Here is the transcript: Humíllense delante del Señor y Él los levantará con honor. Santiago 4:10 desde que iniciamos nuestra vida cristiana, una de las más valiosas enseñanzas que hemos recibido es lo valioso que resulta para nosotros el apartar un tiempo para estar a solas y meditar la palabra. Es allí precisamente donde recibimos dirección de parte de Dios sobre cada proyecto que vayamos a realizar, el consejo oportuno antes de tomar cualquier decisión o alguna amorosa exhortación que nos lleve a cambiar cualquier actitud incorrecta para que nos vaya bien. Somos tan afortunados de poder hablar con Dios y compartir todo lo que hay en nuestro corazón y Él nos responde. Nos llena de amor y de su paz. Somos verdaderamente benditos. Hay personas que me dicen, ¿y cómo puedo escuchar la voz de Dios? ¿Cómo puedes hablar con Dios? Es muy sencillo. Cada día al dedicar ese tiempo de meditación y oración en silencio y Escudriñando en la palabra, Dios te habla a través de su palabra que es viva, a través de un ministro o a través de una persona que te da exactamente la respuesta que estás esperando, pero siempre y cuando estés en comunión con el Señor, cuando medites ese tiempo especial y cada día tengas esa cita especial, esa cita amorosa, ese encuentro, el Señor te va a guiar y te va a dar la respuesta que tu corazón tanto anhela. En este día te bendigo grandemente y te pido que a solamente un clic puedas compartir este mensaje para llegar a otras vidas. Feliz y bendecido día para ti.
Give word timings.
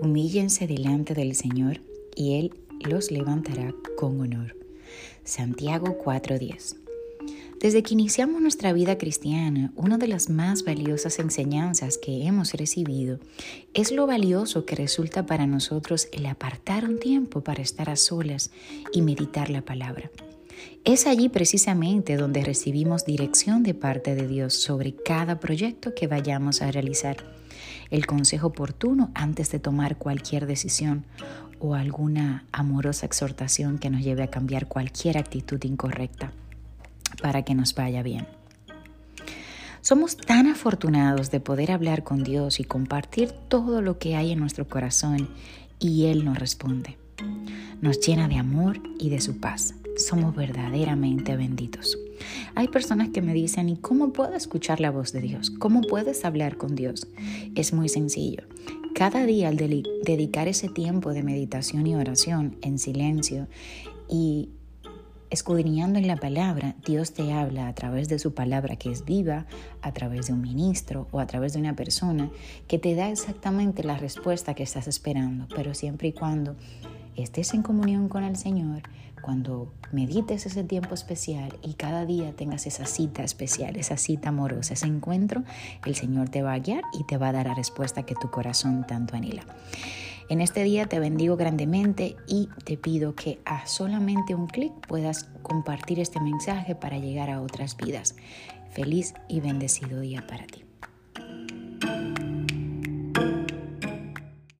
Humíllense 0.00 0.66
delante 0.66 1.14
del 1.14 1.34
Señor 1.34 1.80
y 2.16 2.38
Él 2.38 2.52
los 2.80 3.10
levantará 3.10 3.74
con 3.96 4.20
honor. 4.20 4.56
Santiago 5.24 5.98
4:10 6.02 6.80
desde 7.60 7.82
que 7.82 7.92
iniciamos 7.92 8.40
nuestra 8.40 8.72
vida 8.72 8.96
cristiana, 8.96 9.70
una 9.76 9.98
de 9.98 10.08
las 10.08 10.30
más 10.30 10.64
valiosas 10.64 11.18
enseñanzas 11.18 11.98
que 11.98 12.24
hemos 12.24 12.54
recibido 12.54 13.18
es 13.74 13.92
lo 13.92 14.06
valioso 14.06 14.64
que 14.64 14.76
resulta 14.76 15.26
para 15.26 15.46
nosotros 15.46 16.08
el 16.12 16.24
apartar 16.24 16.86
un 16.86 16.98
tiempo 16.98 17.42
para 17.42 17.60
estar 17.60 17.90
a 17.90 17.96
solas 17.96 18.50
y 18.94 19.02
meditar 19.02 19.50
la 19.50 19.60
palabra. 19.60 20.10
Es 20.84 21.06
allí 21.06 21.28
precisamente 21.28 22.16
donde 22.16 22.42
recibimos 22.42 23.04
dirección 23.04 23.62
de 23.62 23.74
parte 23.74 24.14
de 24.14 24.26
Dios 24.26 24.54
sobre 24.54 24.94
cada 24.94 25.38
proyecto 25.38 25.94
que 25.94 26.06
vayamos 26.06 26.62
a 26.62 26.70
realizar, 26.70 27.18
el 27.90 28.06
consejo 28.06 28.48
oportuno 28.48 29.10
antes 29.14 29.50
de 29.50 29.58
tomar 29.58 29.98
cualquier 29.98 30.46
decisión 30.46 31.04
o 31.58 31.74
alguna 31.74 32.46
amorosa 32.52 33.04
exhortación 33.04 33.78
que 33.78 33.90
nos 33.90 34.02
lleve 34.02 34.22
a 34.22 34.30
cambiar 34.30 34.68
cualquier 34.68 35.18
actitud 35.18 35.62
incorrecta 35.64 36.32
para 37.20 37.42
que 37.42 37.54
nos 37.54 37.74
vaya 37.74 38.02
bien. 38.02 38.26
Somos 39.82 40.16
tan 40.16 40.46
afortunados 40.46 41.30
de 41.30 41.40
poder 41.40 41.72
hablar 41.72 42.04
con 42.04 42.22
Dios 42.22 42.60
y 42.60 42.64
compartir 42.64 43.32
todo 43.32 43.80
lo 43.82 43.98
que 43.98 44.14
hay 44.14 44.32
en 44.32 44.38
nuestro 44.38 44.68
corazón 44.68 45.28
y 45.78 46.06
Él 46.06 46.24
nos 46.24 46.38
responde. 46.38 46.98
Nos 47.80 48.00
llena 48.00 48.28
de 48.28 48.36
amor 48.36 48.80
y 48.98 49.08
de 49.08 49.20
su 49.20 49.40
paz. 49.40 49.74
Somos 50.00 50.34
verdaderamente 50.34 51.36
benditos. 51.36 51.98
Hay 52.54 52.68
personas 52.68 53.10
que 53.10 53.20
me 53.20 53.34
dicen, 53.34 53.68
¿y 53.68 53.76
cómo 53.76 54.12
puedo 54.14 54.34
escuchar 54.34 54.80
la 54.80 54.90
voz 54.90 55.12
de 55.12 55.20
Dios? 55.20 55.50
¿Cómo 55.50 55.82
puedes 55.82 56.24
hablar 56.24 56.56
con 56.56 56.74
Dios? 56.74 57.06
Es 57.54 57.74
muy 57.74 57.90
sencillo. 57.90 58.44
Cada 58.94 59.26
día 59.26 59.48
al 59.48 59.56
dedicar 59.58 60.48
ese 60.48 60.68
tiempo 60.68 61.12
de 61.12 61.22
meditación 61.22 61.86
y 61.86 61.94
oración 61.94 62.56
en 62.62 62.78
silencio 62.78 63.46
y 64.08 64.48
Escudriñando 65.30 66.00
en 66.00 66.08
la 66.08 66.16
palabra, 66.16 66.74
Dios 66.84 67.12
te 67.12 67.32
habla 67.32 67.68
a 67.68 67.74
través 67.76 68.08
de 68.08 68.18
su 68.18 68.34
palabra 68.34 68.74
que 68.74 68.90
es 68.90 69.04
viva, 69.04 69.46
a 69.80 69.92
través 69.92 70.26
de 70.26 70.32
un 70.32 70.42
ministro 70.42 71.06
o 71.12 71.20
a 71.20 71.26
través 71.28 71.52
de 71.52 71.60
una 71.60 71.76
persona 71.76 72.28
que 72.66 72.80
te 72.80 72.96
da 72.96 73.10
exactamente 73.10 73.84
la 73.84 73.96
respuesta 73.96 74.54
que 74.54 74.64
estás 74.64 74.88
esperando, 74.88 75.46
pero 75.54 75.72
siempre 75.72 76.08
y 76.08 76.12
cuando 76.12 76.56
estés 77.14 77.54
en 77.54 77.62
comunión 77.62 78.08
con 78.08 78.24
el 78.24 78.34
Señor, 78.34 78.82
cuando 79.20 79.72
medites 79.92 80.46
ese 80.46 80.64
tiempo 80.64 80.94
especial 80.94 81.58
y 81.62 81.74
cada 81.74 82.06
día 82.06 82.32
tengas 82.34 82.66
esa 82.66 82.86
cita 82.86 83.22
especial, 83.22 83.76
esa 83.76 83.96
cita 83.96 84.30
amorosa, 84.30 84.74
ese 84.74 84.86
encuentro, 84.86 85.42
el 85.84 85.94
Señor 85.94 86.28
te 86.28 86.42
va 86.42 86.52
a 86.52 86.58
guiar 86.58 86.82
y 86.92 87.04
te 87.04 87.16
va 87.16 87.28
a 87.28 87.32
dar 87.32 87.46
la 87.46 87.54
respuesta 87.54 88.04
que 88.04 88.14
tu 88.14 88.30
corazón 88.30 88.86
tanto 88.86 89.16
anhela. 89.16 89.44
En 90.28 90.40
este 90.40 90.62
día 90.62 90.86
te 90.86 91.00
bendigo 91.00 91.36
grandemente 91.36 92.16
y 92.28 92.48
te 92.64 92.76
pido 92.76 93.16
que 93.16 93.40
a 93.44 93.66
solamente 93.66 94.36
un 94.36 94.46
clic 94.46 94.72
puedas 94.86 95.28
compartir 95.42 95.98
este 95.98 96.20
mensaje 96.20 96.76
para 96.76 96.98
llegar 96.98 97.30
a 97.30 97.40
otras 97.40 97.76
vidas. 97.76 98.14
Feliz 98.70 99.14
y 99.26 99.40
bendecido 99.40 99.98
día 99.98 100.24
para 100.24 100.46
ti. 100.46 100.69